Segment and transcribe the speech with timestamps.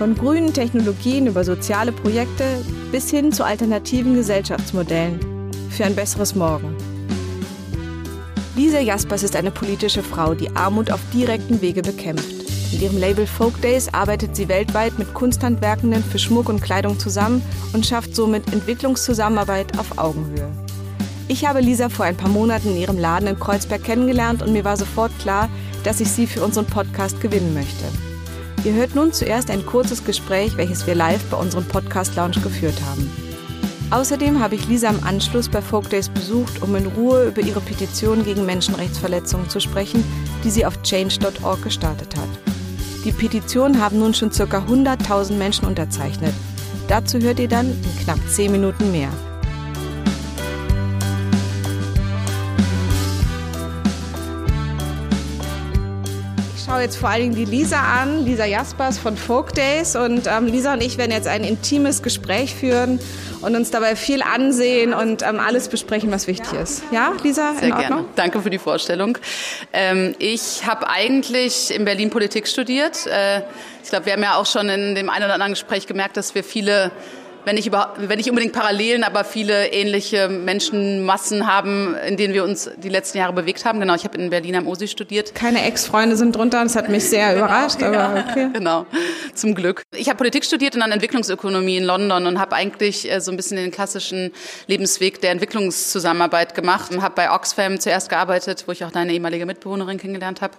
[0.00, 5.20] Von grünen Technologien über soziale Projekte bis hin zu alternativen Gesellschaftsmodellen
[5.68, 6.74] für ein besseres Morgen.
[8.56, 12.32] Lisa Jaspers ist eine politische Frau, die Armut auf direkten Wege bekämpft.
[12.72, 17.42] Mit ihrem Label Folk Days arbeitet sie weltweit mit Kunsthandwerkenden für Schmuck und Kleidung zusammen
[17.74, 20.50] und schafft somit Entwicklungszusammenarbeit auf Augenhöhe.
[21.28, 24.64] Ich habe Lisa vor ein paar Monaten in ihrem Laden in Kreuzberg kennengelernt und mir
[24.64, 25.50] war sofort klar,
[25.84, 27.84] dass ich sie für unseren Podcast gewinnen möchte.
[28.62, 32.78] Ihr hört nun zuerst ein kurzes Gespräch, welches wir live bei unserem Podcast Lounge geführt
[32.90, 33.10] haben.
[33.90, 37.62] Außerdem habe ich Lisa im Anschluss bei Folk Days besucht, um in Ruhe über ihre
[37.62, 40.04] Petition gegen Menschenrechtsverletzungen zu sprechen,
[40.44, 42.28] die sie auf change.org gestartet hat.
[43.04, 44.44] Die Petition haben nun schon ca.
[44.44, 46.34] 100.000 Menschen unterzeichnet.
[46.86, 49.08] Dazu hört ihr dann in knapp 10 Minuten mehr.
[56.70, 59.96] Schaue jetzt vor allen Dingen die Lisa an, Lisa Jaspers von Folk Days.
[59.96, 63.00] Und ähm, Lisa und ich werden jetzt ein intimes Gespräch führen
[63.40, 66.84] und uns dabei viel ansehen und ähm, alles besprechen, was wichtig ist.
[66.92, 68.04] Ja, Lisa, Sehr gerne.
[68.14, 69.18] Danke für die Vorstellung.
[69.72, 73.04] Ähm, ich habe eigentlich in Berlin Politik studiert.
[73.08, 73.42] Äh,
[73.82, 76.36] ich glaube, wir haben ja auch schon in dem einen oder anderen Gespräch gemerkt, dass
[76.36, 76.92] wir viele,
[77.44, 82.44] wenn nicht, über, wenn nicht unbedingt Parallelen, aber viele ähnliche Menschenmassen haben, in denen wir
[82.44, 83.80] uns die letzten Jahre bewegt haben.
[83.80, 85.34] Genau, ich habe in Berlin am OSI studiert.
[85.34, 88.48] Keine Ex-Freunde sind drunter, das hat mich sehr überrascht, aber okay.
[88.52, 88.86] Genau,
[89.34, 89.82] zum Glück.
[89.94, 93.36] Ich habe Politik studiert und dann Entwicklungsökonomie in London und habe eigentlich äh, so ein
[93.36, 94.32] bisschen den klassischen
[94.66, 99.46] Lebensweg der Entwicklungszusammenarbeit gemacht und habe bei Oxfam zuerst gearbeitet, wo ich auch deine ehemalige
[99.46, 100.54] Mitbewohnerin kennengelernt habe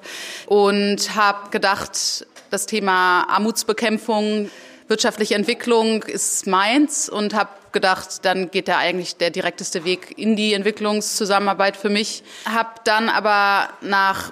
[0.47, 4.49] und habe gedacht, das Thema Armutsbekämpfung,
[4.91, 10.35] wirtschaftliche Entwicklung ist meins und habe gedacht, dann geht da eigentlich der direkteste Weg in
[10.35, 12.23] die Entwicklungszusammenarbeit für mich.
[12.45, 14.31] Habe dann aber nach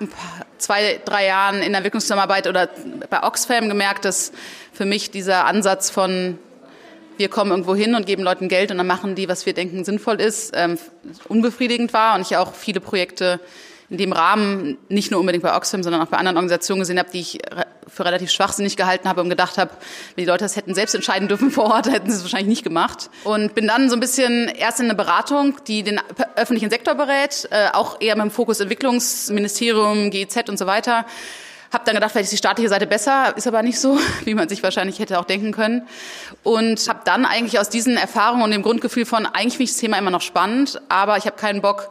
[0.58, 2.70] zwei, drei Jahren in der Entwicklungszusammenarbeit oder
[3.10, 4.34] bei Oxfam gemerkt, dass
[4.74, 6.38] für mich dieser Ansatz von
[7.16, 9.84] wir kommen irgendwo hin und geben Leuten Geld und dann machen die, was wir denken
[9.84, 10.78] sinnvoll ist, ähm,
[11.28, 13.42] unbefriedigend war und ich auch viele Projekte
[13.90, 17.10] in dem Rahmen nicht nur unbedingt bei Oxfam, sondern auch bei anderen Organisationen gesehen habe,
[17.12, 17.40] die ich
[17.88, 19.72] für relativ schwachsinnig gehalten habe und gedacht habe,
[20.16, 22.64] wenn die Leute das hätten selbst entscheiden dürfen vor Ort, hätten sie es wahrscheinlich nicht
[22.64, 23.10] gemacht.
[23.24, 26.00] Und bin dann so ein bisschen erst in eine Beratung, die den
[26.36, 31.06] öffentlichen Sektor berät, äh, auch eher mit dem Fokus Entwicklungsministerium, GEZ und so weiter.
[31.72, 34.50] Hab dann gedacht, vielleicht ist die staatliche Seite besser, ist aber nicht so, wie man
[34.50, 35.88] sich wahrscheinlich hätte auch denken können.
[36.44, 39.80] Und habe dann eigentlich aus diesen Erfahrungen und dem Grundgefühl von, eigentlich finde ich das
[39.80, 41.90] Thema immer noch spannend, aber ich habe keinen Bock,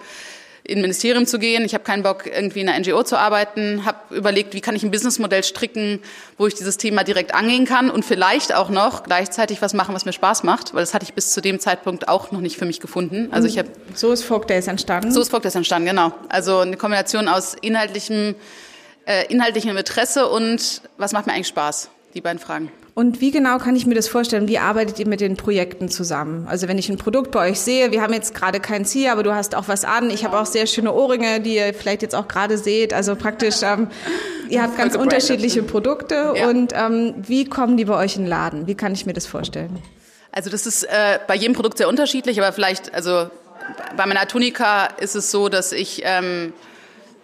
[0.68, 1.64] in ein Ministerium zu gehen.
[1.64, 3.86] Ich habe keinen Bock, irgendwie in einer NGO zu arbeiten.
[3.86, 6.00] Habe überlegt, wie kann ich ein Businessmodell stricken,
[6.36, 10.04] wo ich dieses Thema direkt angehen kann und vielleicht auch noch gleichzeitig was machen, was
[10.04, 12.66] mir Spaß macht, weil das hatte ich bis zu dem Zeitpunkt auch noch nicht für
[12.66, 13.28] mich gefunden.
[13.30, 15.10] Also ich habe So ist Folk Days entstanden.
[15.10, 16.12] so ist Folk Days entstanden, genau.
[16.28, 18.34] Also eine Kombination aus inhaltlichem,
[19.06, 21.88] äh, inhaltlichem Interesse und was macht mir eigentlich Spaß?
[22.14, 22.70] Die beiden Fragen.
[22.98, 24.48] Und wie genau kann ich mir das vorstellen?
[24.48, 26.48] Wie arbeitet ihr mit den Projekten zusammen?
[26.48, 29.22] Also wenn ich ein Produkt bei euch sehe, wir haben jetzt gerade kein Ziel, aber
[29.22, 30.10] du hast auch was an.
[30.10, 32.92] Ich habe auch sehr schöne Ohrringe, die ihr vielleicht jetzt auch gerade seht.
[32.92, 33.86] Also praktisch, ähm,
[34.48, 36.32] ihr habt ganz unterschiedliche Produkte.
[36.34, 36.48] Ja.
[36.48, 38.66] Und ähm, wie kommen die bei euch in den Laden?
[38.66, 39.78] Wie kann ich mir das vorstellen?
[40.32, 43.30] Also das ist äh, bei jedem Produkt sehr unterschiedlich, aber vielleicht, also
[43.96, 46.52] bei meiner Tunika ist es so, dass ich ähm,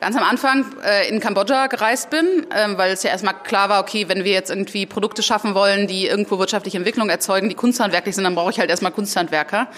[0.00, 3.80] ganz am Anfang äh, in Kambodscha gereist bin, ähm, weil es ja erstmal klar war,
[3.80, 8.14] okay, wenn wir jetzt irgendwie Produkte schaffen wollen, die irgendwo wirtschaftliche Entwicklung erzeugen, die kunsthandwerklich
[8.14, 9.68] sind, dann brauche ich halt erstmal Kunsthandwerker.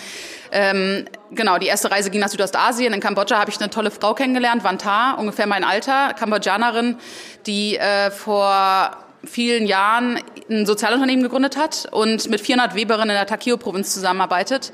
[0.51, 2.93] Ähm, genau, die erste Reise ging nach Südostasien.
[2.93, 6.97] In Kambodscha habe ich eine tolle Frau kennengelernt, Vantar, ungefähr mein Alter, Kambodschanerin,
[7.47, 13.27] die äh, vor vielen Jahren ein Sozialunternehmen gegründet hat und mit 400 Weberinnen in der
[13.27, 14.73] Takeo-Provinz zusammenarbeitet.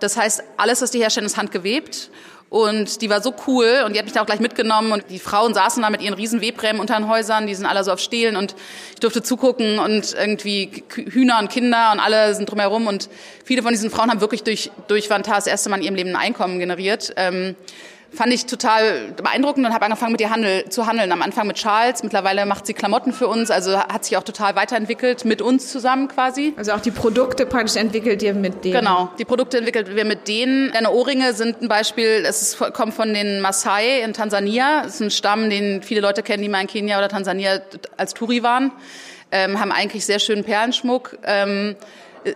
[0.00, 2.10] Das heißt, alles, was die herstellen, ist handgewebt.
[2.48, 5.18] Und die war so cool und die hat mich da auch gleich mitgenommen und die
[5.18, 7.98] Frauen saßen da mit ihren riesen Webrämen unter den Häusern, die sind alle so auf
[7.98, 8.54] Stehlen und
[8.94, 13.08] ich durfte zugucken und irgendwie Hühner und Kinder und alle sind drumherum und
[13.44, 16.10] viele von diesen Frauen haben wirklich durch, durch Vantar das erste Mal in ihrem Leben
[16.10, 17.12] ein Einkommen generiert.
[17.16, 17.56] Ähm,
[18.12, 21.12] fand ich total beeindruckend und habe angefangen mit ihr handel, zu handeln.
[21.12, 24.56] Am Anfang mit Charles, mittlerweile macht sie Klamotten für uns, also hat sich auch total
[24.56, 26.54] weiterentwickelt mit uns zusammen quasi.
[26.56, 28.78] Also auch die Produkte praktisch entwickelt ihr mit denen.
[28.78, 30.72] Genau, die Produkte entwickelt wir mit denen.
[30.72, 34.82] Deine Ohrringe sind ein Beispiel, es ist, kommt von den Maasai in Tansania.
[34.82, 37.60] Das ist ein Stamm, den viele Leute kennen, die mal in Kenia oder Tansania
[37.96, 38.72] als Touri waren.
[39.32, 41.18] ähm, haben eigentlich sehr schönen Perlenschmuck.
[41.24, 41.76] Ähm,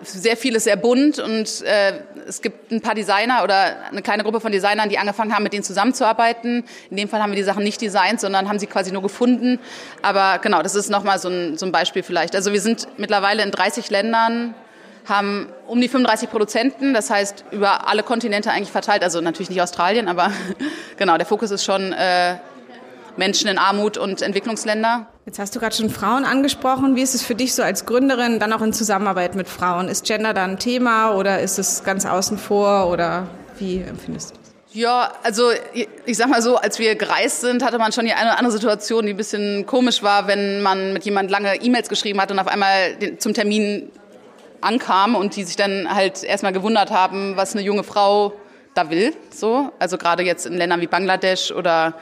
[0.03, 1.93] sehr vieles sehr bunt und äh,
[2.27, 5.53] es gibt ein paar Designer oder eine kleine Gruppe von Designern, die angefangen haben, mit
[5.53, 6.65] denen zusammenzuarbeiten.
[6.91, 9.59] In dem Fall haben wir die Sachen nicht designt, sondern haben sie quasi nur gefunden.
[10.03, 12.37] Aber genau, das ist nochmal so ein, so ein Beispiel vielleicht.
[12.37, 14.55] Also wir sind mittlerweile in 30 Ländern,
[15.09, 19.03] haben um die 35 Produzenten, das heißt über alle Kontinente eigentlich verteilt.
[19.03, 20.31] Also natürlich nicht Australien, aber
[20.97, 22.37] genau, der Fokus ist schon äh,
[23.17, 25.09] Menschen in Armut und Entwicklungsländer.
[25.31, 26.97] Jetzt hast du gerade schon Frauen angesprochen.
[26.97, 29.87] Wie ist es für dich so als Gründerin, dann auch in Zusammenarbeit mit Frauen?
[29.87, 34.35] Ist Gender da ein Thema oder ist es ganz außen vor oder wie empfindest du
[34.35, 34.53] das?
[34.73, 35.53] Ja, also
[36.05, 38.53] ich sag mal so, als wir gereist sind, hatte man schon die eine oder andere
[38.53, 42.41] Situation, die ein bisschen komisch war, wenn man mit jemand lange E-Mails geschrieben hat und
[42.41, 43.89] auf einmal zum Termin
[44.61, 48.33] ankam und die sich dann halt erstmal gewundert haben, was eine junge Frau
[48.75, 49.15] da will.
[49.33, 51.95] So, also gerade jetzt in Ländern wie Bangladesch oder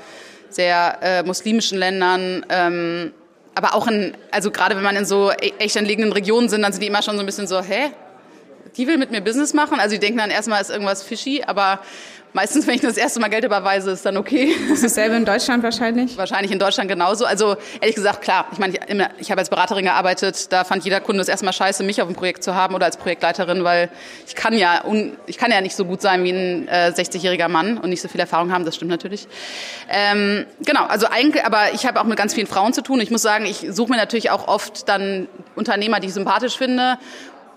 [0.50, 2.44] sehr äh, muslimischen Ländern.
[2.48, 3.12] Ähm,
[3.54, 6.72] aber auch in, also gerade wenn man in so e-, echt entlegenen Regionen sind, dann
[6.72, 7.90] sind die immer schon so ein bisschen so, hä?
[8.76, 9.80] Die will mit mir Business machen?
[9.80, 11.80] Also die denken dann erstmal, ist irgendwas fishy, aber
[12.34, 14.54] Meistens, wenn ich das erste Mal Geld überweise, ist dann okay.
[14.70, 16.16] Ist dasselbe in Deutschland wahrscheinlich?
[16.18, 17.24] Wahrscheinlich in Deutschland genauso.
[17.24, 18.46] Also ehrlich gesagt, klar.
[18.52, 18.80] Ich meine, ich,
[19.18, 20.52] ich habe als Beraterin gearbeitet.
[20.52, 22.98] Da fand jeder Kunde es erstmal scheiße, mich auf dem Projekt zu haben oder als
[22.98, 23.88] Projektleiterin, weil
[24.26, 24.82] ich kann ja,
[25.26, 28.08] ich kann ja nicht so gut sein wie ein äh, 60-jähriger Mann und nicht so
[28.08, 28.64] viel Erfahrung haben.
[28.64, 29.26] Das stimmt natürlich.
[29.88, 30.84] Ähm, genau.
[30.84, 33.00] Also eigentlich, aber ich habe auch mit ganz vielen Frauen zu tun.
[33.00, 36.98] Ich muss sagen, ich suche mir natürlich auch oft dann Unternehmer, die ich sympathisch finde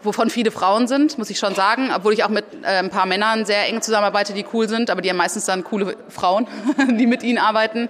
[0.03, 3.06] wovon viele Frauen sind, muss ich schon sagen, obwohl ich auch mit äh, ein paar
[3.06, 6.48] Männern sehr eng zusammenarbeite, die cool sind, aber die haben meistens dann coole Frauen,
[7.00, 7.89] die mit ihnen arbeiten.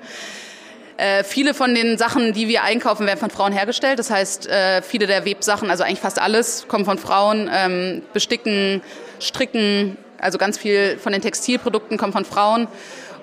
[0.98, 3.98] Äh, viele von den Sachen, die wir einkaufen, werden von Frauen hergestellt.
[3.98, 7.50] Das heißt, äh, viele der Websachen, also eigentlich fast alles, kommen von Frauen.
[7.52, 8.82] Ähm, Besticken,
[9.20, 12.68] Stricken, also ganz viel von den Textilprodukten kommt von Frauen.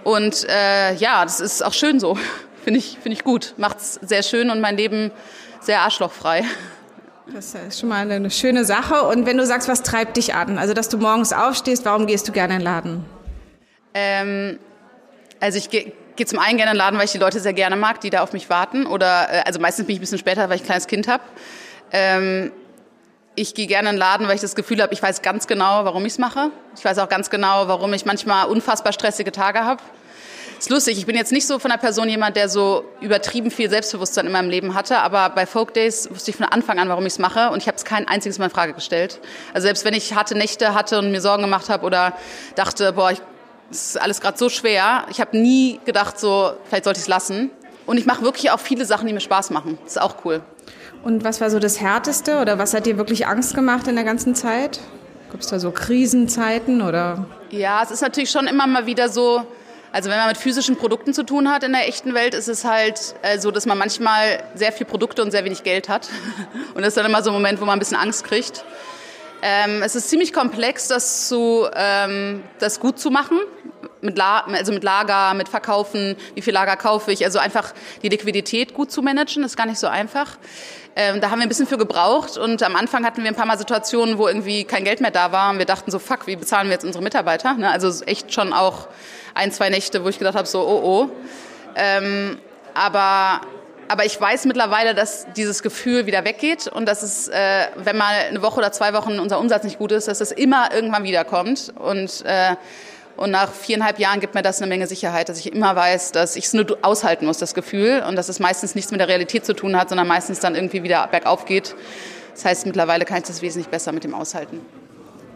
[0.02, 2.18] Und äh, ja, das ist auch schön so.
[2.64, 3.54] Finde ich, finde ich gut.
[3.56, 5.10] Macht's sehr schön und mein Leben
[5.60, 6.44] sehr arschlochfrei.
[7.32, 9.02] Das ist schon mal eine schöne Sache.
[9.02, 10.58] Und wenn du sagst, was treibt dich an?
[10.58, 13.04] Also, dass du morgens aufstehst, warum gehst du gerne in den Laden?
[13.94, 14.58] Ähm,
[15.40, 17.52] also ich gehe geh zum einen gerne in den Laden, weil ich die Leute sehr
[17.52, 18.86] gerne mag, die da auf mich warten.
[18.86, 21.22] Oder äh, also meistens bin ich ein bisschen später, weil ich ein kleines Kind habe.
[21.92, 22.50] Ähm,
[23.34, 25.84] ich gehe gerne in den Laden, weil ich das Gefühl habe, ich weiß ganz genau,
[25.84, 26.50] warum ich es mache.
[26.76, 29.80] Ich weiß auch ganz genau, warum ich manchmal unfassbar stressige Tage habe
[30.58, 33.70] ist lustig, ich bin jetzt nicht so von der Person jemand, der so übertrieben viel
[33.70, 37.06] Selbstbewusstsein in meinem Leben hatte, aber bei Folk Days wusste ich von Anfang an, warum
[37.06, 39.20] ich es mache und ich habe es kein einziges Mal in Frage gestellt.
[39.54, 42.14] Also selbst wenn ich harte Nächte hatte und mir Sorgen gemacht habe oder
[42.56, 43.20] dachte, boah, ich,
[43.70, 47.08] das ist alles gerade so schwer, ich habe nie gedacht, so vielleicht sollte ich es
[47.08, 47.50] lassen.
[47.86, 49.78] Und ich mache wirklich auch viele Sachen, die mir Spaß machen.
[49.84, 50.42] Das ist auch cool.
[51.02, 54.04] Und was war so das Härteste oder was hat dir wirklich Angst gemacht in der
[54.04, 54.80] ganzen Zeit?
[55.30, 57.26] Gibt es da so Krisenzeiten oder?
[57.50, 59.46] Ja, es ist natürlich schon immer mal wieder so,
[59.92, 62.64] also wenn man mit physischen Produkten zu tun hat in der echten Welt, ist es
[62.64, 66.08] halt äh, so, dass man manchmal sehr viel Produkte und sehr wenig Geld hat.
[66.74, 68.64] Und das ist dann immer so ein Moment, wo man ein bisschen Angst kriegt.
[69.42, 73.38] Ähm, es ist ziemlich komplex, das, zu, ähm, das gut zu machen.
[74.00, 77.24] Mit, La also mit Lager, mit Verkaufen, wie viel Lager kaufe ich.
[77.24, 80.38] Also einfach die Liquidität gut zu managen, ist gar nicht so einfach.
[81.00, 83.46] Ähm, da haben wir ein bisschen für gebraucht und am Anfang hatten wir ein paar
[83.46, 86.34] Mal Situationen, wo irgendwie kein Geld mehr da war und wir dachten so, fuck, wie
[86.34, 87.54] bezahlen wir jetzt unsere Mitarbeiter?
[87.54, 87.70] Ne?
[87.70, 88.88] Also echt schon auch
[89.34, 91.10] ein, zwei Nächte, wo ich gedacht habe, so, oh, oh.
[91.76, 92.38] Ähm,
[92.74, 93.42] aber,
[93.86, 98.14] aber ich weiß mittlerweile, dass dieses Gefühl wieder weggeht und dass es, äh, wenn mal
[98.28, 101.72] eine Woche oder zwei Wochen unser Umsatz nicht gut ist, dass es immer irgendwann wiederkommt.
[101.76, 102.56] Und, äh,
[103.18, 106.36] und nach viereinhalb Jahren gibt mir das eine Menge Sicherheit, dass ich immer weiß, dass
[106.36, 108.04] ich es nur aushalten muss, das Gefühl.
[108.06, 110.84] Und dass es meistens nichts mit der Realität zu tun hat, sondern meistens dann irgendwie
[110.84, 111.74] wieder bergauf geht.
[112.34, 114.60] Das heißt, mittlerweile kann ich das wesentlich besser mit dem aushalten.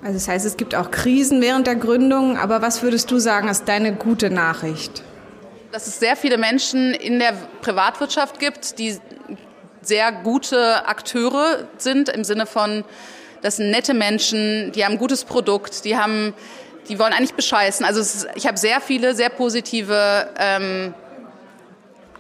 [0.02, 3.48] Also das heißt, es gibt auch Krisen während der Gründung, aber was würdest du sagen,
[3.48, 5.02] ist deine gute Nachricht?
[5.72, 8.96] Dass es sehr viele Menschen in der Privatwirtschaft gibt, die
[9.80, 12.84] sehr gute Akteure sind im Sinne von,
[13.42, 16.32] das sind nette Menschen, die haben ein gutes Produkt, die haben,
[16.88, 17.84] die wollen eigentlich bescheißen.
[17.84, 20.94] Also ist, ich habe sehr viele, sehr positive, ähm,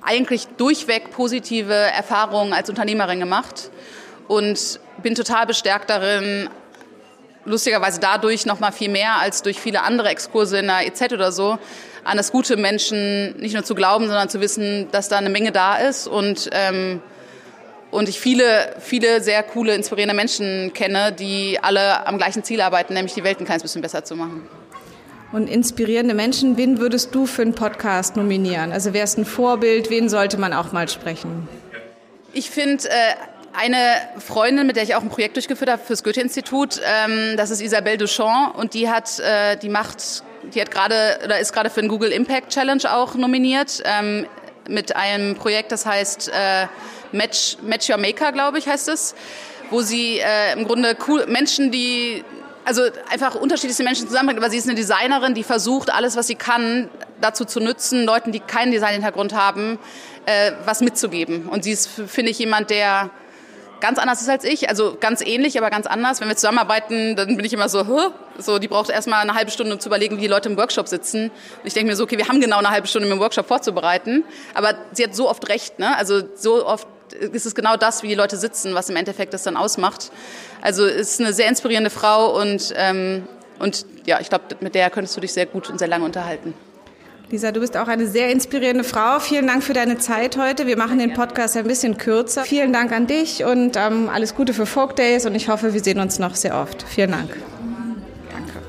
[0.02, 3.70] eigentlich durchweg positive Erfahrungen als Unternehmerin gemacht
[4.28, 6.48] und bin total bestärkt darin,
[7.44, 11.32] lustigerweise dadurch noch mal viel mehr als durch viele andere Exkurse in der EZ oder
[11.32, 11.58] so,
[12.04, 15.52] an das gute Menschen nicht nur zu glauben, sondern zu wissen, dass da eine Menge
[15.52, 17.00] da ist und ähm,
[17.92, 22.94] und ich viele, viele sehr coole, inspirierende Menschen kenne, die alle am gleichen Ziel arbeiten,
[22.94, 24.48] nämlich die Welt ein kleines bisschen besser zu machen.
[25.30, 28.72] Und inspirierende Menschen, wen würdest du für einen Podcast nominieren?
[28.72, 31.48] Also wer ist ein Vorbild, wen sollte man auch mal sprechen?
[32.32, 32.92] Ich finde, äh,
[33.52, 33.76] eine
[34.18, 37.98] Freundin, mit der ich auch ein Projekt durchgeführt habe fürs Goethe-Institut, ähm, das ist Isabelle
[37.98, 40.22] Duchamp und die hat, äh, die macht,
[40.54, 43.82] die hat gerade oder ist gerade für den Google Impact Challenge auch nominiert.
[43.84, 44.26] Ähm,
[44.68, 46.66] mit einem Projekt, das heißt äh,
[47.12, 49.14] Match, Match Your Maker, glaube ich, heißt es,
[49.70, 52.24] wo sie äh, im Grunde cool, Menschen, die
[52.64, 56.36] also einfach unterschiedlichste Menschen zusammenbringt, aber sie ist eine Designerin, die versucht, alles, was sie
[56.36, 56.88] kann,
[57.20, 59.78] dazu zu nutzen, Leuten, die keinen Designhintergrund haben,
[60.26, 61.48] äh, was mitzugeben.
[61.48, 63.10] Und sie ist, finde ich, jemand, der
[63.82, 66.20] ganz anders ist als ich, also ganz ähnlich, aber ganz anders.
[66.20, 68.10] Wenn wir zusammenarbeiten, dann bin ich immer so, Hö?
[68.38, 70.88] so die braucht erstmal eine halbe Stunde, um zu überlegen, wie die Leute im Workshop
[70.88, 71.24] sitzen.
[71.24, 73.48] Und ich denke mir so, okay, wir haben genau eine halbe Stunde, um den Workshop
[73.48, 74.24] vorzubereiten,
[74.54, 75.96] aber sie hat so oft recht, ne?
[75.96, 79.42] Also so oft ist es genau das, wie die Leute sitzen, was im Endeffekt das
[79.42, 80.12] dann ausmacht.
[80.62, 83.26] Also ist eine sehr inspirierende Frau und ähm,
[83.58, 86.54] und ja, ich glaube, mit der könntest du dich sehr gut und sehr lange unterhalten.
[87.32, 89.18] Lisa, du bist auch eine sehr inspirierende Frau.
[89.18, 90.66] Vielen Dank für deine Zeit heute.
[90.66, 92.44] Wir machen den Podcast ein bisschen kürzer.
[92.44, 95.82] Vielen Dank an dich und ähm, alles Gute für Folk Days und ich hoffe, wir
[95.82, 96.82] sehen uns noch sehr oft.
[96.82, 97.30] Vielen Dank.
[98.30, 98.60] Danke.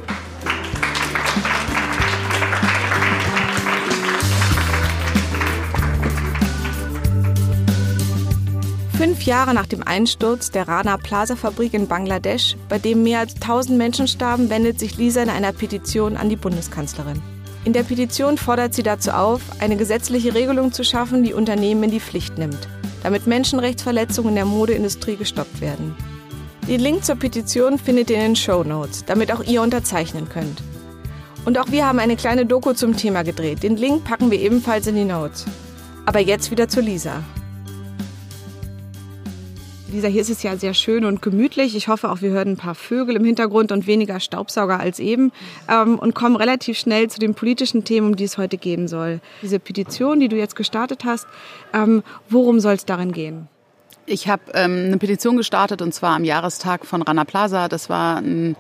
[8.98, 13.36] Fünf Jahre nach dem Einsturz der Rana Plaza Fabrik in Bangladesch, bei dem mehr als
[13.36, 17.22] 1000 Menschen starben, wendet sich Lisa in einer Petition an die Bundeskanzlerin.
[17.66, 21.92] In der Petition fordert sie dazu auf, eine gesetzliche Regelung zu schaffen, die Unternehmen in
[21.92, 22.68] die Pflicht nimmt,
[23.04, 25.96] damit Menschenrechtsverletzungen in der Modeindustrie gestoppt werden.
[26.68, 30.62] Den Link zur Petition findet ihr in den Show Notes, damit auch ihr unterzeichnen könnt.
[31.46, 33.64] Und auch wir haben eine kleine Doku zum Thema gedreht.
[33.64, 35.46] Den Link packen wir ebenfalls in die Notes.
[36.06, 37.24] Aber jetzt wieder zu Lisa.
[39.94, 41.76] Lisa, hier ist es ja sehr schön und gemütlich.
[41.76, 45.32] Ich hoffe auch, wir hören ein paar Vögel im Hintergrund und weniger Staubsauger als eben
[45.70, 49.22] ähm, und kommen relativ schnell zu den politischen Themen, um die es heute gehen soll.
[49.44, 51.28] Diese Petition, die du jetzt gestartet hast,
[51.74, 53.48] ähm, worum soll es darin gehen?
[54.08, 57.68] Ich habe ähm, eine Petition gestartet und zwar am Jahrestag von Rana Plaza.
[57.68, 58.56] Das war ein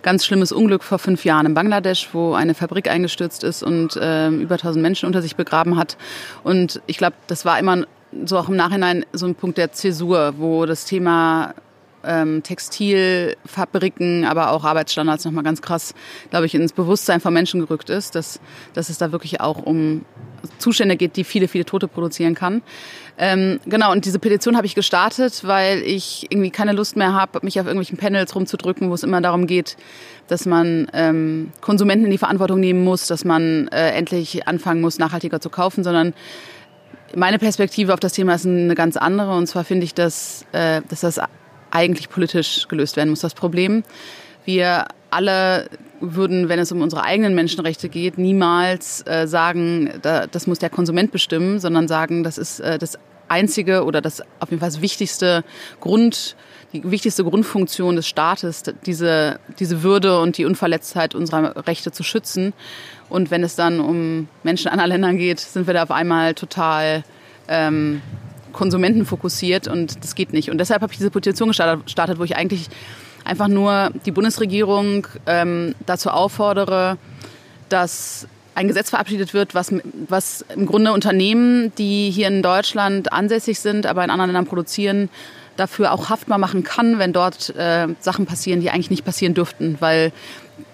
[0.00, 4.28] ganz schlimmes Unglück vor fünf Jahren in Bangladesch, wo eine Fabrik eingestürzt ist und äh,
[4.30, 5.98] über 1000 Menschen unter sich begraben hat.
[6.44, 7.84] Und ich glaube, das war immer
[8.24, 11.54] so auch im Nachhinein so ein Punkt der Zäsur, wo das Thema
[12.04, 15.94] ähm, Textilfabriken, aber auch Arbeitsstandards nochmal ganz krass,
[16.30, 18.40] glaube ich, ins Bewusstsein von Menschen gerückt ist, dass,
[18.74, 20.04] dass es da wirklich auch um
[20.58, 22.62] Zustände geht, die viele, viele Tote produzieren kann.
[23.18, 27.40] Ähm, genau, und diese Petition habe ich gestartet, weil ich irgendwie keine Lust mehr habe,
[27.42, 29.76] mich auf irgendwelchen Panels rumzudrücken, wo es immer darum geht,
[30.28, 34.98] dass man ähm, Konsumenten in die Verantwortung nehmen muss, dass man äh, endlich anfangen muss,
[34.98, 36.14] nachhaltiger zu kaufen, sondern
[37.14, 39.34] meine Perspektive auf das Thema ist eine ganz andere.
[39.36, 41.20] Und zwar finde ich, dass, äh, dass das
[41.70, 43.82] eigentlich politisch gelöst werden muss, das Problem.
[44.44, 45.68] Wir alle
[46.00, 50.70] würden, wenn es um unsere eigenen Menschenrechte geht, niemals äh, sagen, da, das muss der
[50.70, 52.98] Konsument bestimmen, sondern sagen, das ist äh, das
[53.28, 55.44] einzige oder das auf jeden Fall wichtigste
[55.80, 56.36] Grund,
[56.72, 62.52] die wichtigste Grundfunktion des Staates, diese, diese Würde und die Unverletztheit unserer Rechte zu schützen.
[63.08, 67.04] Und wenn es dann um Menschen anderer Ländern geht, sind wir da auf einmal total
[67.48, 68.02] ähm,
[68.52, 70.50] konsumentenfokussiert und das geht nicht.
[70.50, 72.68] Und deshalb habe ich diese Petition gestartet, wo ich eigentlich
[73.24, 76.98] einfach nur die Bundesregierung ähm, dazu auffordere,
[77.68, 79.72] dass ein Gesetz verabschiedet wird, was,
[80.08, 85.08] was im Grunde Unternehmen, die hier in Deutschland ansässig sind, aber in anderen Ländern produzieren,
[85.58, 89.76] dafür auch haftbar machen kann, wenn dort äh, Sachen passieren, die eigentlich nicht passieren dürften,
[89.80, 90.12] weil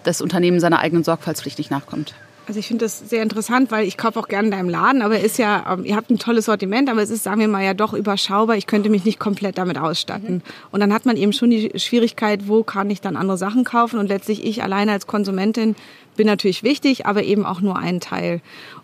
[0.02, 2.14] das Unternehmen seiner eigenen Sorgfaltspflicht nicht nachkommt.
[2.46, 5.18] Also ich finde das sehr interessant, weil ich kaufe auch gerne in deinem Laden, aber
[5.18, 7.72] ist ja, ähm, ihr habt ein tolles Sortiment, aber es ist, sagen wir mal, ja
[7.72, 8.56] doch überschaubar.
[8.56, 10.36] Ich könnte mich nicht komplett damit ausstatten.
[10.36, 10.42] Mhm.
[10.70, 13.98] Und dann hat man eben schon die Schwierigkeit, wo kann ich dann andere Sachen kaufen?
[13.98, 15.74] Und letztlich ich alleine als Konsumentin
[16.14, 18.40] bin natürlich wichtig, aber eben auch nur ein Teil.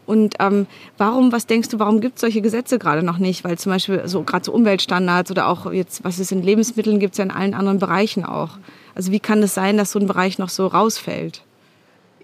[0.06, 0.66] Und ähm,
[0.98, 3.44] warum, was denkst du, warum gibt es solche Gesetze gerade noch nicht?
[3.44, 7.14] Weil zum Beispiel so gerade so Umweltstandards oder auch jetzt, was es in Lebensmitteln gibt,
[7.14, 8.58] es ja in allen anderen Bereichen auch.
[8.94, 11.42] Also wie kann es sein, dass so ein Bereich noch so rausfällt?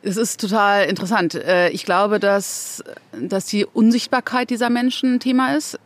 [0.03, 1.35] Es ist total interessant.
[1.35, 2.83] Äh, ich glaube, dass,
[3.21, 5.79] dass die Unsichtbarkeit dieser Menschen ein Thema ist.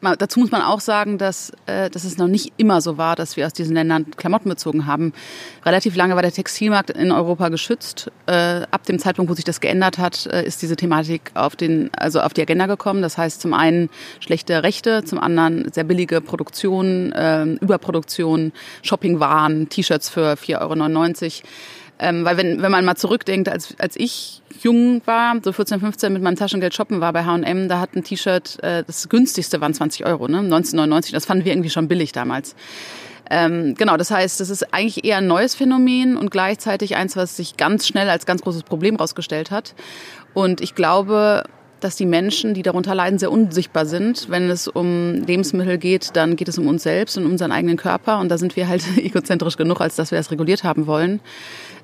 [0.00, 3.36] Dazu muss man auch sagen, dass, äh, dass es noch nicht immer so war, dass
[3.36, 5.12] wir aus diesen Ländern Klamotten bezogen haben.
[5.64, 8.10] Relativ lange war der Textilmarkt in Europa geschützt.
[8.26, 12.20] Äh, ab dem Zeitpunkt, wo sich das geändert hat, ist diese Thematik auf, den, also
[12.20, 13.02] auf die Agenda gekommen.
[13.02, 13.90] Das heißt zum einen
[14.20, 17.12] schlechte Rechte, zum anderen sehr billige Produktion,
[17.60, 18.52] Überproduktion,
[18.82, 21.48] Shoppingwaren, T-Shirts für 4,99 Euro.
[22.02, 26.12] Ähm, weil wenn, wenn man mal zurückdenkt, als, als ich jung war, so 14, 15
[26.12, 29.74] mit meinem Taschengeld shoppen war bei H&M, da hat ein T-Shirt, äh, das günstigste waren
[29.74, 30.38] 20 Euro, ne?
[30.38, 32.56] 1999, das fanden wir irgendwie schon billig damals.
[33.28, 37.36] Ähm, genau, das heißt, das ist eigentlich eher ein neues Phänomen und gleichzeitig eins, was
[37.36, 39.74] sich ganz schnell als ganz großes Problem rausgestellt hat.
[40.32, 41.44] Und ich glaube,
[41.80, 44.28] dass die Menschen, die darunter leiden, sehr unsichtbar sind.
[44.30, 47.76] Wenn es um Lebensmittel geht, dann geht es um uns selbst und um unseren eigenen
[47.76, 48.18] Körper.
[48.18, 51.20] Und da sind wir halt egozentrisch genug, als dass wir das reguliert haben wollen.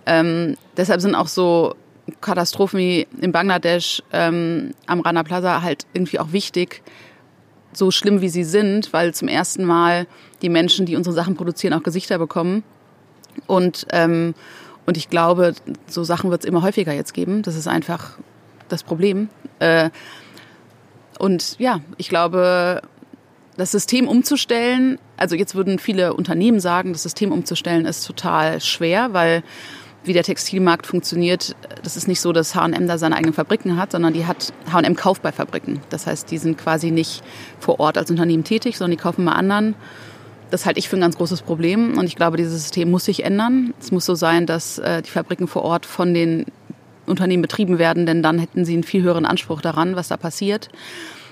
[0.06, 1.74] Ähm, deshalb sind auch so
[2.20, 6.82] Katastrophen wie in Bangladesch ähm, am Rana Plaza halt irgendwie auch wichtig,
[7.72, 10.06] so schlimm wie sie sind, weil zum ersten Mal
[10.42, 12.62] die Menschen, die unsere Sachen produzieren, auch Gesichter bekommen.
[13.46, 14.34] Und, ähm,
[14.86, 15.54] und ich glaube,
[15.86, 17.42] so Sachen wird es immer häufiger jetzt geben.
[17.42, 18.16] Das ist einfach
[18.68, 19.28] das Problem.
[19.58, 19.90] Äh,
[21.18, 22.82] und ja, ich glaube,
[23.56, 29.12] das System umzustellen, also jetzt würden viele Unternehmen sagen, das System umzustellen ist total schwer,
[29.12, 29.42] weil
[30.06, 33.92] wie der Textilmarkt funktioniert, das ist nicht so, dass H&M da seine eigenen Fabriken hat,
[33.92, 35.80] sondern die hat H&M kauft bei Fabriken.
[35.90, 37.22] Das heißt, die sind quasi nicht
[37.58, 39.74] vor Ort als Unternehmen tätig, sondern die kaufen bei anderen.
[40.50, 43.24] Das halte ich für ein ganz großes Problem und ich glaube, dieses System muss sich
[43.24, 43.74] ändern.
[43.80, 46.46] Es muss so sein, dass äh, die Fabriken vor Ort von den
[47.06, 50.68] Unternehmen betrieben werden, denn dann hätten sie einen viel höheren Anspruch daran, was da passiert.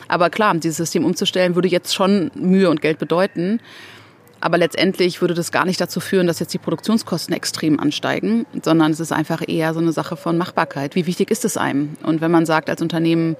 [0.09, 3.61] Aber klar, dieses System umzustellen würde jetzt schon Mühe und Geld bedeuten.
[4.45, 8.93] Aber letztendlich würde das gar nicht dazu führen, dass jetzt die Produktionskosten extrem ansteigen, sondern
[8.93, 10.97] es ist einfach eher so eine Sache von Machbarkeit.
[10.97, 11.97] Wie wichtig ist es einem?
[12.03, 13.37] Und wenn man sagt als Unternehmen,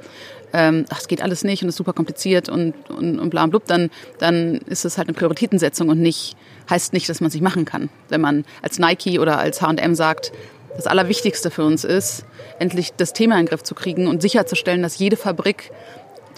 [0.55, 3.45] ähm, ach, es geht alles nicht und es ist super kompliziert und, und, und bla
[3.45, 6.39] und blub, dann, dann ist es halt eine Prioritätensetzung und nicht,
[6.71, 7.91] heißt nicht, dass man es nicht machen kann.
[8.09, 10.33] Wenn man als Nike oder als H&M sagt,
[10.75, 12.25] das Allerwichtigste für uns ist,
[12.59, 15.71] endlich das Thema in den Griff zu kriegen und sicherzustellen, dass jede Fabrik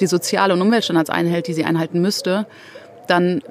[0.00, 2.48] die soziale und Umweltstandards einhält, die sie einhalten müsste,
[3.06, 3.42] dann,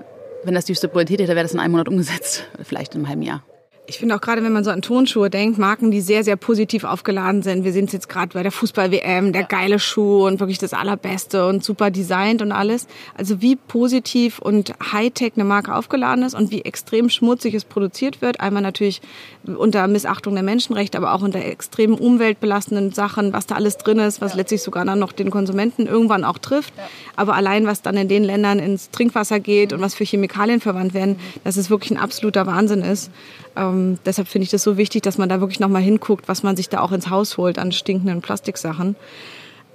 [0.46, 3.10] wenn das die höchste Priorität hätte, wäre das in einem Monat umgesetzt, vielleicht in einem
[3.10, 3.44] halben Jahr.
[3.88, 6.84] Ich finde auch gerade, wenn man so an Tonschuhe denkt, Marken, die sehr, sehr positiv
[6.86, 7.64] aufgeladen sind.
[7.64, 11.64] Wir sind jetzt gerade bei der Fußball-WM, der geile Schuh und wirklich das Allerbeste und
[11.64, 12.88] super designt und alles.
[13.16, 18.24] Also wie positiv und Hightech eine Marke aufgeladen ist und wie extrem schmutzig es produziert
[18.24, 18.40] wird.
[18.40, 19.02] Einmal natürlich
[19.46, 24.20] unter Missachtung der Menschenrechte, aber auch unter extrem umweltbelastenden Sachen, was da alles drin ist,
[24.20, 24.38] was ja.
[24.38, 26.74] letztlich sogar dann noch den Konsumenten irgendwann auch trifft.
[26.76, 26.88] Ja.
[27.16, 29.78] Aber allein, was dann in den Ländern ins Trinkwasser geht mhm.
[29.78, 31.42] und was für Chemikalien verwandt werden, mhm.
[31.44, 33.12] dass es wirklich ein absoluter Wahnsinn ist.
[33.56, 36.56] Ähm, deshalb finde ich das so wichtig, dass man da wirklich nochmal hinguckt, was man
[36.56, 38.96] sich da auch ins Haus holt an stinkenden Plastiksachen.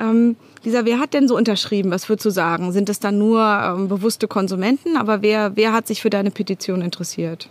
[0.00, 1.90] Ähm, Lisa, wer hat denn so unterschrieben?
[1.90, 2.72] Was würdest du sagen?
[2.72, 4.96] Sind es dann nur ähm, bewusste Konsumenten?
[4.96, 7.48] Aber wer, wer hat sich für deine Petition interessiert?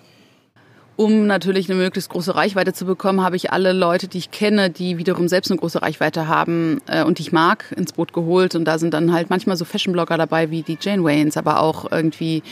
[0.99, 4.69] Um natürlich eine möglichst große Reichweite zu bekommen, habe ich alle Leute, die ich kenne,
[4.69, 8.53] die wiederum selbst eine große Reichweite haben äh, und die ich mag, ins Boot geholt.
[8.53, 11.89] Und da sind dann halt manchmal so Fashion-Blogger dabei wie die Jane Waynes, aber auch
[11.89, 12.43] irgendwie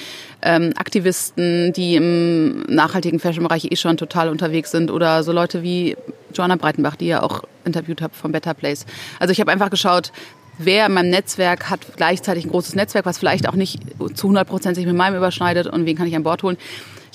[0.41, 5.97] ähm, Aktivisten, die im nachhaltigen Fashion-Bereich eh schon total unterwegs sind oder so Leute wie
[6.33, 8.85] Joanna Breitenbach, die ihr auch interviewt habt vom Better Place.
[9.19, 10.13] Also ich habe einfach geschaut,
[10.57, 13.81] wer in meinem Netzwerk hat gleichzeitig ein großes Netzwerk, was vielleicht auch nicht
[14.15, 16.57] zu 100 Prozent sich mit meinem überschneidet und wen kann ich an Bord holen.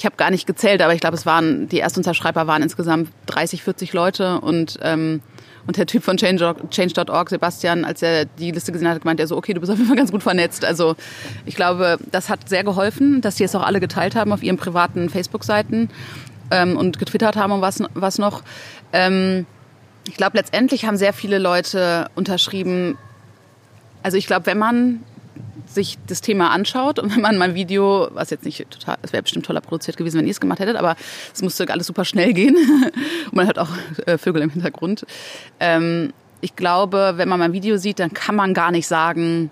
[0.02, 3.62] Ich habe gar nicht gezählt, aber ich glaube, es waren die Erstunterschreiber waren insgesamt 30,
[3.62, 5.20] 40 Leute und ähm,
[5.64, 9.36] und der Typ von Change.org, Sebastian, als er die Liste gesehen hat, gemeint er so,
[9.36, 10.64] okay, du bist auf jeden Fall ganz gut vernetzt.
[10.64, 10.96] Also
[11.46, 14.56] ich glaube, das hat sehr geholfen, dass die es auch alle geteilt haben auf ihren
[14.56, 15.88] privaten Facebook-Seiten
[16.50, 18.42] ähm, und getwittert haben und was, was noch.
[18.92, 19.46] Ähm,
[20.08, 22.98] ich glaube, letztendlich haben sehr viele Leute unterschrieben.
[24.02, 25.04] Also ich glaube, wenn man
[25.66, 29.22] sich das Thema anschaut und wenn man mein Video, was jetzt nicht total, es wäre
[29.22, 30.96] bestimmt toller produziert gewesen, wenn ihr es gemacht hättet, aber
[31.32, 32.56] es musste alles super schnell gehen
[33.26, 33.70] und man hört auch
[34.06, 35.06] äh, Vögel im Hintergrund.
[35.60, 39.50] Ähm, ich glaube, wenn man mein Video sieht, dann kann man gar nicht sagen,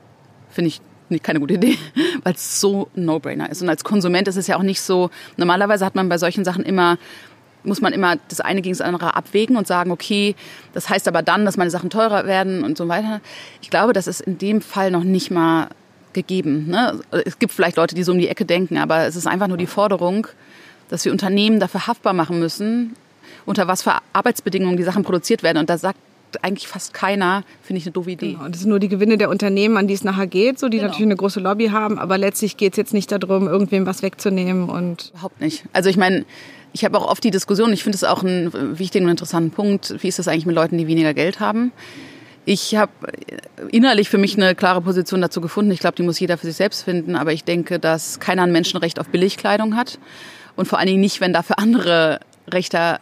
[0.50, 0.80] finde ich
[1.18, 1.76] keine gute Idee,
[2.22, 3.62] weil es so ein No-Brainer ist.
[3.62, 6.62] Und als Konsument ist es ja auch nicht so, normalerweise hat man bei solchen Sachen
[6.62, 6.98] immer
[7.64, 10.34] muss man immer das eine gegen das andere abwägen und sagen, okay,
[10.72, 13.20] das heißt aber dann, dass meine Sachen teurer werden und so weiter.
[13.60, 15.68] Ich glaube, das ist in dem Fall noch nicht mal
[16.12, 16.68] gegeben.
[16.68, 17.00] Ne?
[17.24, 19.56] Es gibt vielleicht Leute, die so um die Ecke denken, aber es ist einfach nur
[19.56, 20.26] die Forderung,
[20.88, 22.96] dass wir Unternehmen dafür haftbar machen müssen,
[23.46, 25.58] unter was für Arbeitsbedingungen die Sachen produziert werden.
[25.58, 25.98] Und da sagt
[26.42, 28.32] eigentlich fast keiner, finde ich eine doofe Idee.
[28.32, 28.48] Genau.
[28.48, 30.88] Das sind nur die Gewinne der Unternehmen, an die es nachher geht, so die genau.
[30.88, 34.68] natürlich eine große Lobby haben, aber letztlich geht es jetzt nicht darum, irgendwem was wegzunehmen
[34.68, 35.64] und überhaupt nicht.
[35.72, 36.24] Also ich meine,
[36.72, 40.02] ich habe auch oft die Diskussion, ich finde es auch einen wichtigen und interessanten Punkt,
[40.02, 41.72] wie ist das eigentlich mit Leuten, die weniger Geld haben?
[42.44, 42.92] Ich habe
[43.70, 45.70] innerlich für mich eine klare Position dazu gefunden.
[45.70, 47.14] Ich glaube, die muss jeder für sich selbst finden.
[47.14, 49.98] Aber ich denke, dass keiner ein Menschenrecht auf Billigkleidung hat.
[50.56, 52.98] Und vor allen Dingen nicht, wenn dafür andere Rechte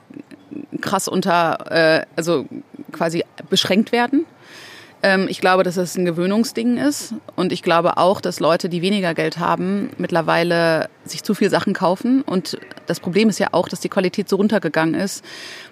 [0.81, 2.47] krass unter, äh, also
[2.93, 4.27] quasi beschränkt werden.
[5.03, 7.15] Ähm, ich glaube, dass es ein Gewöhnungsding ist.
[7.37, 11.73] Und ich glaube auch, dass Leute, die weniger Geld haben, mittlerweile sich zu viel Sachen
[11.73, 12.23] kaufen.
[12.23, 15.25] Und das Problem ist ja auch, dass die Qualität so runtergegangen ist,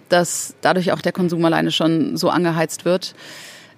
[0.09, 3.15] dass dadurch auch der Konsum alleine schon so angeheizt wird.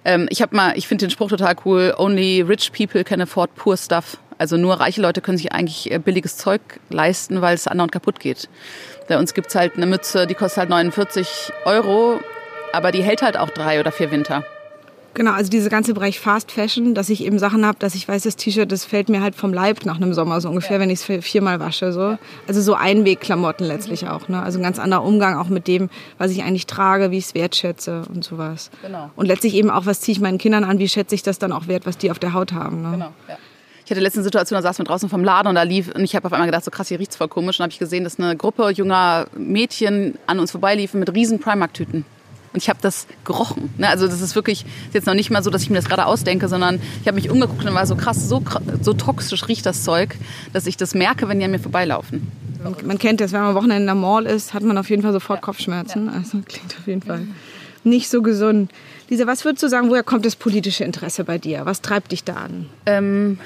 [0.05, 1.93] Ähm, ich habe mal, ich finde den Spruch total cool.
[1.97, 4.17] Only rich people can afford poor stuff.
[4.37, 8.19] Also nur reiche Leute können sich eigentlich äh, billiges Zeug leisten, weil es anderen kaputt
[8.19, 8.47] geht.
[9.07, 12.19] Bei uns gibt's halt eine Mütze, die kostet halt 49 Euro,
[12.71, 14.45] aber die hält halt auch drei oder vier Winter.
[15.19, 18.23] Genau, also dieser ganze Bereich Fast Fashion, dass ich eben Sachen habe, dass ich weiß,
[18.23, 20.79] das T-Shirt, das fällt mir halt vom Leib nach einem Sommer so ungefähr, ja.
[20.79, 21.91] wenn ich es viermal wasche.
[21.91, 22.17] So.
[22.47, 24.07] Also so Einwegklamotten letztlich mhm.
[24.07, 24.29] auch.
[24.29, 24.41] Ne?
[24.41, 27.35] Also ein ganz anderer Umgang auch mit dem, was ich eigentlich trage, wie ich es
[27.35, 28.71] wertschätze und sowas.
[28.81, 29.11] Genau.
[29.17, 31.51] Und letztlich eben auch, was ziehe ich meinen Kindern an, wie schätze ich das dann
[31.51, 32.81] auch wert, was die auf der Haut haben.
[32.81, 32.91] Ne?
[32.91, 33.37] Genau, ja.
[33.83, 36.15] Ich hatte letzte Situation, da saß man draußen vom Laden und da lief, und ich
[36.15, 37.59] habe auf einmal gedacht, so krass, hier riecht's voll komisch.
[37.59, 42.05] Und habe ich gesehen, dass eine Gruppe junger Mädchen an uns vorbeiliefen mit riesen Primark-Tüten.
[42.53, 43.69] Und ich habe das gerochen.
[43.77, 43.87] Ne?
[43.87, 46.05] Also das ist wirklich ist jetzt noch nicht mal so, dass ich mir das gerade
[46.05, 48.43] ausdenke, sondern ich habe mich umgeguckt und war so krass, so,
[48.81, 50.15] so toxisch riecht das Zeug,
[50.53, 52.31] dass ich das merke, wenn die an mir vorbeilaufen.
[52.83, 55.01] Man, kennt das, wenn man am Wochenende in der Mall ist, hat man auf jeden
[55.01, 55.41] Fall sofort ja.
[55.41, 56.07] Kopfschmerzen.
[56.07, 56.13] Ja.
[56.13, 57.21] Also klingt auf jeden Fall
[57.83, 58.71] nicht so gesund.
[59.09, 61.65] Lisa, was würdest du sagen, woher kommt das politische Interesse bei dir?
[61.65, 62.67] Was treibt dich da an?
[62.85, 63.39] Ähm,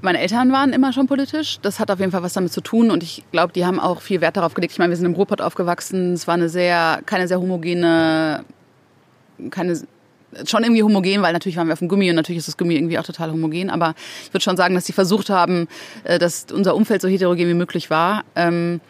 [0.00, 1.58] meine Eltern waren immer schon politisch.
[1.62, 4.00] Das hat auf jeden Fall was damit zu tun und ich glaube, die haben auch
[4.00, 4.72] viel Wert darauf gelegt.
[4.72, 6.12] Ich meine, wir sind im Ruhrpott aufgewachsen.
[6.12, 8.44] Es war eine sehr, keine sehr homogene,
[9.50, 9.80] keine,
[10.44, 12.74] schon irgendwie homogen, weil natürlich waren wir auf dem Gummi und natürlich ist das Gummi
[12.74, 13.70] irgendwie auch total homogen.
[13.70, 15.68] Aber ich würde schon sagen, dass sie versucht haben,
[16.04, 18.24] äh, dass unser Umfeld so heterogen wie möglich war.
[18.36, 18.80] Ähm,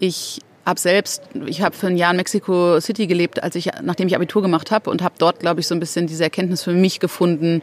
[0.00, 4.06] ich habe selbst, ich habe für ein Jahr in Mexico City gelebt, als ich, nachdem
[4.06, 6.72] ich Abitur gemacht habe und habe dort, glaube ich, so ein bisschen diese Erkenntnis für
[6.72, 7.62] mich gefunden,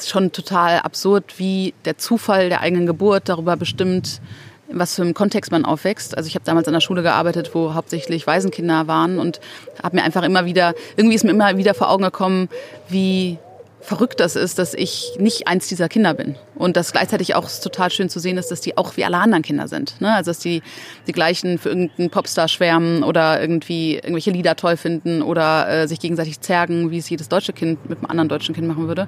[0.00, 4.20] ist schon total absurd, wie der Zufall der eigenen Geburt darüber bestimmt,
[4.68, 6.16] in was für einem Kontext man aufwächst.
[6.16, 9.40] Also ich habe damals an der Schule gearbeitet, wo hauptsächlich Waisenkinder waren und
[9.82, 12.48] habe mir einfach immer wieder, irgendwie ist mir immer wieder vor Augen gekommen,
[12.88, 13.38] wie
[13.84, 16.36] verrückt das ist, dass ich nicht eins dieser Kinder bin.
[16.54, 19.42] Und das gleichzeitig auch total schön zu sehen ist, dass die auch wie alle anderen
[19.42, 20.00] Kinder sind.
[20.00, 20.14] Ne?
[20.14, 20.62] Also dass die
[21.06, 26.00] die gleichen für irgendeinen Popstar schwärmen oder irgendwie irgendwelche Lieder toll finden oder äh, sich
[26.00, 29.06] gegenseitig zergen, wie es jedes deutsche Kind mit einem anderen deutschen Kind machen würde.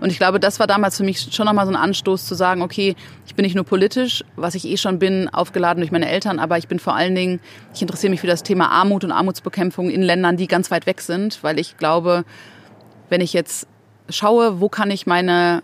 [0.00, 2.62] Und ich glaube, das war damals für mich schon nochmal so ein Anstoß zu sagen,
[2.62, 2.94] okay,
[3.26, 6.58] ich bin nicht nur politisch, was ich eh schon bin, aufgeladen durch meine Eltern, aber
[6.58, 7.40] ich bin vor allen Dingen,
[7.74, 11.00] ich interessiere mich für das Thema Armut und Armutsbekämpfung in Ländern, die ganz weit weg
[11.00, 12.24] sind, weil ich glaube,
[13.08, 13.66] wenn ich jetzt
[14.08, 15.62] schaue, wo kann ich meine,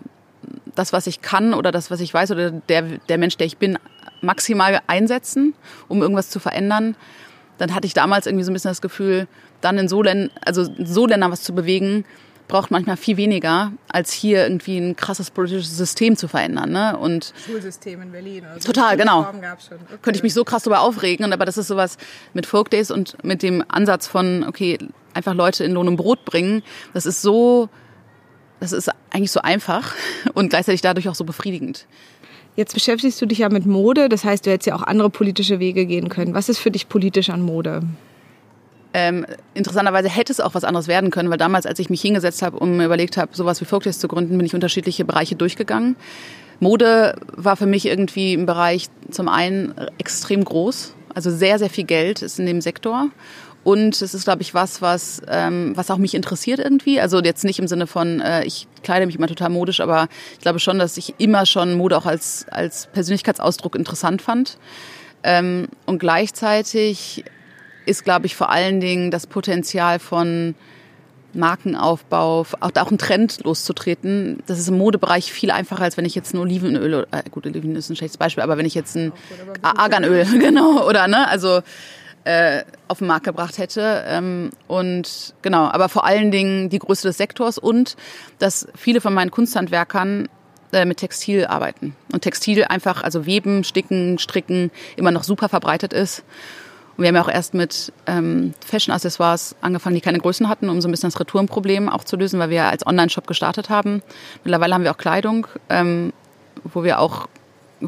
[0.75, 3.59] das, was ich kann oder das, was ich weiß oder der, der Mensch, der ich
[3.59, 3.79] bin,
[4.21, 5.55] maximal einsetzen,
[5.89, 6.97] um irgendwas zu verändern,
[7.59, 9.29] dann hatte ich damals irgendwie so ein bisschen das Gefühl,
[9.61, 12.05] dann in so Ländern, also so Ländern was zu bewegen,
[12.49, 16.71] braucht manchmal viel weniger, als hier irgendwie ein krasses politisches System zu verändern.
[16.71, 16.97] Ne?
[16.97, 18.45] Und Schulsystem in Berlin.
[18.45, 19.21] Also total, genau.
[19.21, 19.77] Okay.
[20.03, 21.33] Könnte ich mich so krass darüber aufregen.
[21.33, 21.97] aber das ist sowas
[22.35, 24.79] mit Folk Days und mit dem Ansatz von, okay,
[25.15, 26.63] einfach Leute in Lohn und Brot bringen.
[26.93, 27.69] Das ist so,
[28.61, 29.95] das ist eigentlich so einfach
[30.35, 31.87] und gleichzeitig dadurch auch so befriedigend.
[32.57, 35.59] Jetzt beschäftigst du dich ja mit Mode, das heißt, du hättest ja auch andere politische
[35.59, 36.35] Wege gehen können.
[36.35, 37.83] Was ist für dich politisch an Mode?
[38.97, 42.43] Ähm, interessanterweise hätte es auch was anderes werden können, weil damals, als ich mich hingesetzt
[42.43, 45.97] habe und mir überlegt habe, sowas wie Folktales zu gründen, bin ich unterschiedliche Bereiche durchgegangen.
[46.61, 51.85] Mode war für mich irgendwie im Bereich zum einen extrem groß, also sehr, sehr viel
[51.85, 53.09] Geld ist in dem Sektor.
[53.65, 57.01] Und es ist, glaube ich, was, was, ähm, was auch mich interessiert irgendwie.
[57.01, 60.41] Also jetzt nicht im Sinne von, äh, ich kleide mich immer total modisch, aber ich
[60.41, 64.59] glaube schon, dass ich immer schon Mode auch als, als Persönlichkeitsausdruck interessant fand.
[65.23, 67.25] Ähm, und gleichzeitig
[67.87, 70.55] ist, glaube ich, vor allen Dingen das Potenzial von
[71.35, 74.43] Markenaufbau, auch, auch einen Trend loszutreten.
[74.47, 77.77] Das ist im Modebereich viel einfacher, als wenn ich jetzt ein Olivenöl, äh, gut, Olivenöl
[77.77, 79.13] ist ein schlechtes Beispiel, aber wenn ich jetzt ein
[79.63, 81.61] Arganöl, genau, oder, ne, also,
[82.25, 84.05] äh, auf den Markt gebracht hätte.
[84.07, 87.97] Ähm, und genau, aber vor allen Dingen die Größe des Sektors und
[88.39, 90.29] dass viele von meinen Kunsthandwerkern
[90.73, 91.95] äh, mit Textil arbeiten.
[92.13, 96.25] Und Textil einfach, also Weben, Sticken, Stricken immer noch super verbreitet ist.
[96.97, 100.81] Und wir haben ja auch erst mit ähm, Fashion-Accessoires angefangen, die keine Größen hatten, um
[100.81, 104.03] so ein bisschen das Retourenproblem auch zu lösen, weil wir als Online-Shop gestartet haben.
[104.45, 106.13] Mittlerweile haben wir auch Kleidung, ähm,
[106.63, 107.29] wo wir auch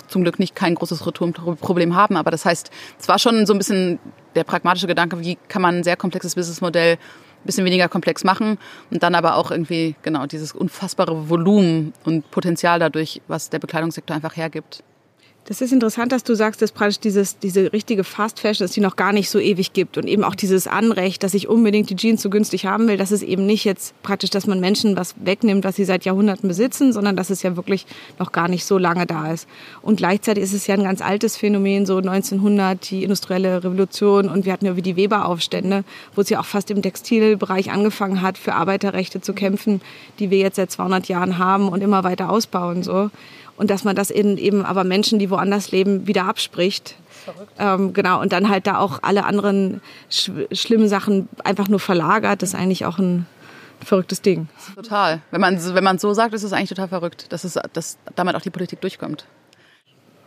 [0.09, 2.17] zum Glück nicht kein großes Retourenproblem haben.
[2.17, 3.99] Aber das heißt, es war schon so ein bisschen
[4.35, 8.59] der pragmatische Gedanke, wie kann man ein sehr komplexes Businessmodell ein bisschen weniger komplex machen
[8.91, 14.17] und dann aber auch irgendwie genau dieses unfassbare Volumen und Potenzial dadurch, was der Bekleidungssektor
[14.17, 14.83] einfach hergibt.
[15.49, 18.81] Das ist interessant, dass du sagst, dass praktisch dieses, diese richtige Fast Fashion, dass die
[18.81, 21.95] noch gar nicht so ewig gibt und eben auch dieses Anrecht, dass ich unbedingt die
[21.95, 25.15] Jeans so günstig haben will, dass es eben nicht jetzt praktisch, dass man Menschen was
[25.23, 27.87] wegnimmt, was sie seit Jahrhunderten besitzen, sondern dass es ja wirklich
[28.19, 29.47] noch gar nicht so lange da ist.
[29.83, 34.47] Und gleichzeitig ist es ja ein ganz altes Phänomen, so 1900, die industrielle Revolution und
[34.47, 35.85] wir hatten ja wie die Weberaufstände,
[36.17, 39.81] wo es ja auch fast im Textilbereich angefangen hat, für Arbeiterrechte zu kämpfen,
[40.19, 43.11] die wir jetzt seit 200 Jahren haben und immer weiter ausbauen, so
[43.57, 46.97] und dass man das eben, eben aber Menschen, die woanders leben, wieder abspricht.
[47.59, 52.43] Ähm, genau, und dann halt da auch alle anderen sch schlimmen Sachen einfach nur verlagert,
[52.43, 53.27] das ist eigentlich auch ein
[53.85, 54.49] verrücktes Ding.
[54.75, 55.21] Total.
[55.31, 58.37] Wenn man wenn man so sagt, ist es eigentlich total verrückt, dass, es, dass damit
[58.37, 59.27] auch die Politik durchkommt.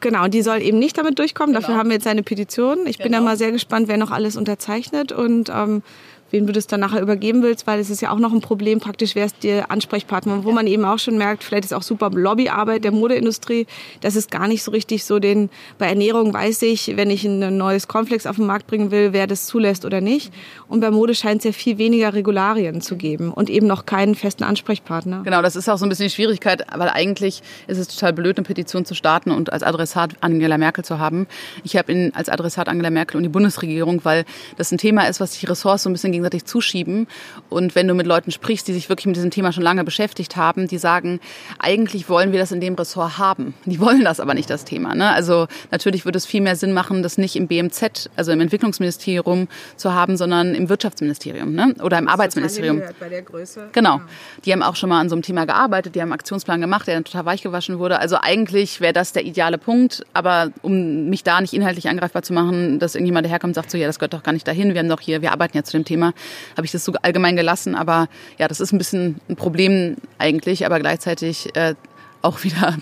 [0.02, 1.54] Genau, die soll eben nicht damit durchkommen.
[1.54, 1.62] Genau.
[1.62, 2.88] Dafür haben wir jetzt eine Petition.
[2.88, 3.04] Ich genau.
[3.04, 3.30] bin da genau.
[3.30, 5.84] mal sehr gespannt, wer noch alles unterzeichnet und ähm,
[6.32, 8.80] wen du das dann nachher übergeben willst, weil es ist ja auch noch ein Problem,
[8.80, 12.10] praktisch wer ist der Ansprechpartner, wo man eben auch schon merkt, vielleicht ist auch super
[12.10, 13.68] Lobbyarbeit der Modeindustrie,
[14.02, 17.58] das ist gar nicht so richtig so den, bei Ernährung weiß ich, wenn ich ein
[17.58, 20.32] neues Cornflakes auf den Markt bringen will, wer das zulässt oder nicht.
[20.68, 24.16] Und bei Mode scheint es ja viel weniger Regularien zu geben und eben noch keinen
[24.16, 25.22] festen Ansprechpartner.
[25.24, 28.38] Genau, das ist auch so ein bisschen die Schwierigkeit, weil eigentlich ist es total blöd,
[28.38, 31.28] eine Petition zu starten und als Adressat Angela Merkel zu haben.
[31.64, 34.26] Ich habe als Adressat Angela Merkel und die Bundesregierung, weil
[34.58, 37.08] das ein Thema ist, was die Ressorts so ein bisschen gegenseitig zuschieben.
[37.50, 40.36] Und wenn du mit Leuten sprichst, die sich wirklich mit diesem Thema schon lange beschäftigt
[40.36, 41.20] haben, die sagen,
[41.58, 43.54] eigentlich wollen wir das in dem Ressort haben.
[43.66, 44.96] Die wollen das aber nicht, das Thema.
[44.96, 45.10] Ne?
[45.10, 49.48] Also natürlich würde es viel mehr Sinn machen, das nicht im BMZ, also im Entwicklungsministerium
[49.78, 51.76] zu haben, sondern im Wirtschaftsministerium ne?
[51.82, 52.82] oder im Arbeitsministerium.
[53.00, 53.70] Bei der Größe.
[53.72, 54.02] Genau.
[54.46, 56.88] Die haben auch schon mal an so einem Thema gearbeitet, die haben einen Aktionsplan gemacht,
[56.88, 58.00] der dann total weichgewaschen wurde.
[58.00, 62.34] Also eigentlich wäre das der ideale Punkt, aber um mich da nicht inhaltlich angreifbar zu
[62.34, 64.80] machen, dass irgendjemand daherkommt und sagt so, ja, das gehört doch gar nicht dahin, wir
[64.80, 66.09] haben doch hier, wir arbeiten ja zu dem Thema,
[66.56, 67.76] habe ich das so allgemein gelassen.
[67.76, 71.76] Aber ja, das ist ein bisschen ein Problem eigentlich, aber gleichzeitig äh,
[72.22, 72.78] auch wieder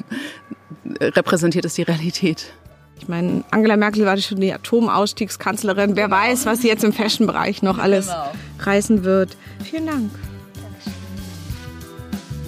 [1.01, 2.53] repräsentiert es die Realität.
[2.99, 5.95] Ich meine, Angela Merkel war schon die Atomausstiegskanzlerin.
[5.95, 6.17] Wer genau.
[6.17, 8.31] weiß, was sie jetzt im Fashion-Bereich noch alles genau.
[8.59, 9.37] reißen wird.
[9.63, 10.11] Vielen Dank.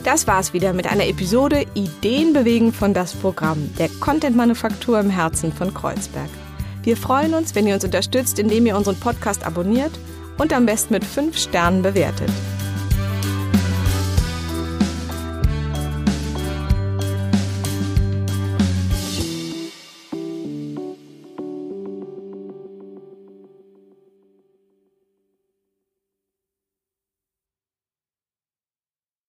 [0.03, 5.51] Das war's wieder mit einer Episode Ideen bewegen von das Programm der Content-Manufaktur im Herzen
[5.51, 6.29] von Kreuzberg.
[6.83, 9.91] Wir freuen uns, wenn ihr uns unterstützt, indem ihr unseren Podcast abonniert
[10.39, 12.31] und am besten mit fünf Sternen bewertet.